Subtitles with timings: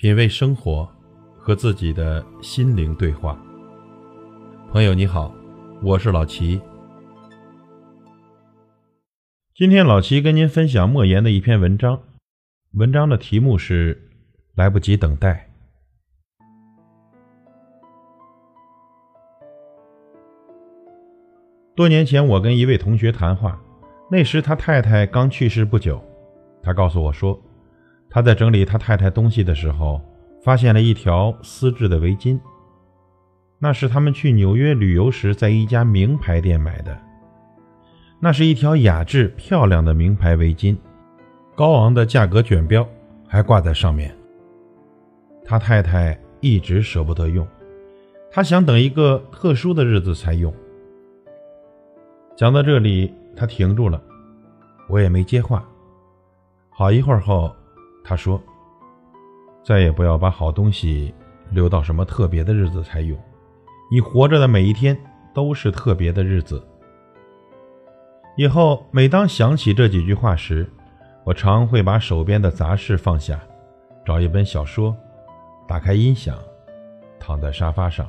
[0.00, 0.88] 品味生活，
[1.36, 3.38] 和自己的心灵对话。
[4.72, 5.30] 朋友你好，
[5.82, 6.58] 我是老齐。
[9.54, 12.00] 今天老齐跟您分享莫言的一篇文章，
[12.78, 13.94] 文章的题目是
[14.54, 15.50] 《来不及等待》。
[21.76, 23.60] 多年前，我跟一位同学谈话，
[24.10, 26.02] 那时他太太刚去世不久，
[26.62, 27.38] 他告诉我说。
[28.10, 30.00] 他在整理他太太东西的时候，
[30.42, 32.38] 发现了一条丝质的围巾。
[33.58, 36.98] 那是他们去纽约旅游时在一家名牌店买的。
[38.18, 40.76] 那是一条雅致漂亮的名牌围巾，
[41.54, 42.86] 高昂的价格卷标
[43.28, 44.14] 还挂在上面。
[45.44, 47.46] 他太太一直舍不得用，
[48.30, 50.52] 他想等一个特殊的日子才用。
[52.36, 54.02] 讲到这里，他停住了，
[54.88, 55.62] 我也没接话。
[56.70, 57.54] 好一会儿后。
[58.02, 58.40] 他说
[59.64, 61.14] ：“再也不要把好东西
[61.50, 63.18] 留到什么特别的日子才用，
[63.90, 64.96] 你活着的每一天
[65.34, 66.66] 都是特别的日子。”
[68.36, 70.68] 以后每当想起这几句话时，
[71.24, 73.38] 我常会把手边的杂事放下，
[74.04, 74.96] 找一本小说，
[75.68, 76.38] 打开音响，
[77.18, 78.08] 躺在沙发上，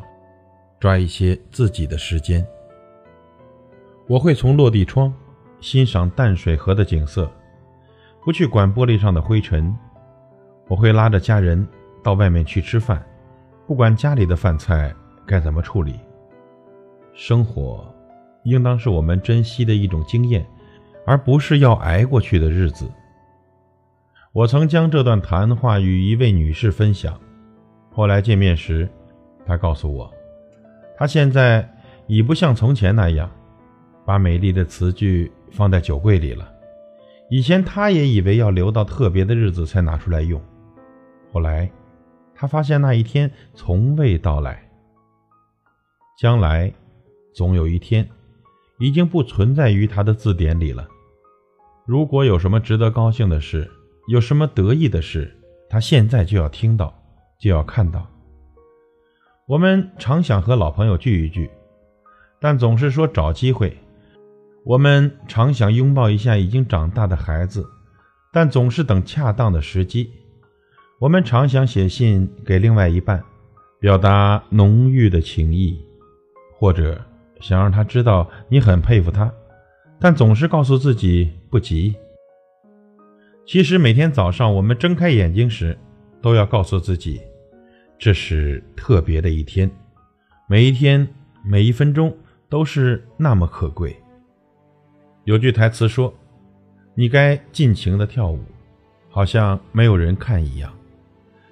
[0.80, 2.46] 抓一些自己的时间。
[4.08, 5.14] 我会从落地窗
[5.60, 7.30] 欣赏淡水河的景色。
[8.24, 9.76] 不去管玻璃上的灰尘，
[10.68, 11.68] 我会拉着家人
[12.04, 13.04] 到外面去吃饭，
[13.66, 14.94] 不管家里的饭菜
[15.26, 16.00] 该怎么处理。
[17.14, 17.94] 生活，
[18.44, 20.46] 应当是我们珍惜的一种经验，
[21.06, 22.90] 而不是要挨过去的日子。
[24.34, 27.20] 我曾将这段谈话与一位女士分享，
[27.92, 28.88] 后来见面时，
[29.46, 30.10] 她告诉我，
[30.96, 31.68] 她现在
[32.06, 33.30] 已不像从前那样，
[34.06, 36.48] 把美丽的词句放在酒柜里了。
[37.32, 40.42] 以前他也以为要留到特别的日子才拿出来用，
[41.32, 41.72] 后来
[42.36, 44.70] 他发现那一天从未到来。
[46.20, 46.70] 将来
[47.34, 48.06] 总有一天，
[48.80, 50.86] 已经不存在于他的字典里了。
[51.86, 53.72] 如果有什么值得高兴的事，
[54.10, 55.34] 有什么得意的事，
[55.70, 56.94] 他现在就要听到，
[57.40, 58.06] 就要看到。
[59.48, 61.50] 我们常想和老朋友聚一聚，
[62.42, 63.78] 但总是说找机会。
[64.64, 67.68] 我们常想拥抱一下已经长大的孩子，
[68.32, 70.12] 但总是等恰当的时机。
[71.00, 73.24] 我们常想写信给另外一半，
[73.80, 75.84] 表达浓郁的情谊，
[76.60, 77.02] 或者
[77.40, 79.34] 想让他知道你很佩服他，
[80.00, 81.96] 但总是告诉自己不急。
[83.48, 85.76] 其实每天早上我们睁开眼睛时，
[86.22, 87.20] 都要告诉自己，
[87.98, 89.70] 这是特别的一天，
[90.48, 91.08] 每一天
[91.44, 92.16] 每一分钟
[92.48, 93.98] 都是那么可贵。
[95.26, 96.12] 有句台词说
[96.96, 98.40] ：“你该尽情的跳舞，
[99.08, 100.72] 好像没有人看一样；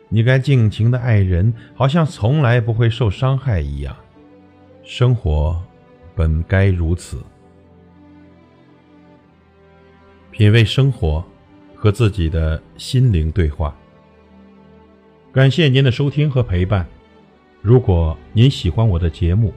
[0.09, 3.96] 你该尽情的爱人，好像从来不会受伤害一样。
[4.84, 5.62] 生活
[6.16, 7.22] 本该如此。
[10.31, 11.24] 品味生活，
[11.75, 13.75] 和自己的心灵对话。
[15.31, 16.88] 感谢您的收听和陪伴。
[17.62, 19.53] 如果您喜欢我的节目，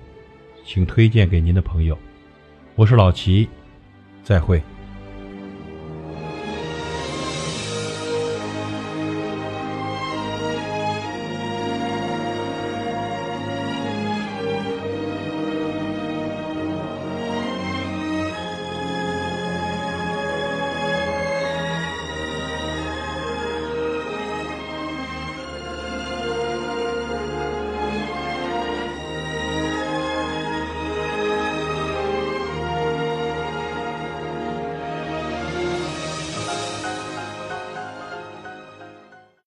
[0.66, 1.96] 请推荐给您的朋友。
[2.74, 3.48] 我是老齐。”
[4.22, 4.62] 再会。